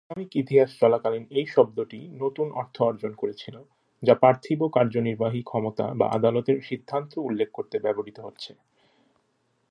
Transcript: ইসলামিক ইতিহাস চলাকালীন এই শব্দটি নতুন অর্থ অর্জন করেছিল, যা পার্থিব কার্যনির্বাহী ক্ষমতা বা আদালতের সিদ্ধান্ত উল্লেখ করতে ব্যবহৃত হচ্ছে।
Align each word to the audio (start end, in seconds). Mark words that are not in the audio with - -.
ইসলামিক 0.03 0.31
ইতিহাস 0.35 0.69
চলাকালীন 0.79 1.25
এই 1.31 1.45
শব্দটি 1.47 1.99
নতুন 2.13 2.47
অর্থ 2.51 2.75
অর্জন 2.81 3.11
করেছিল, 3.15 3.55
যা 4.03 4.13
পার্থিব 4.15 4.59
কার্যনির্বাহী 4.67 5.41
ক্ষমতা 5.41 5.85
বা 5.93 6.05
আদালতের 6.11 6.57
সিদ্ধান্ত 6.61 7.11
উল্লেখ 7.19 7.49
করতে 7.53 7.75
ব্যবহৃত 7.79 8.17
হচ্ছে। 8.19 8.51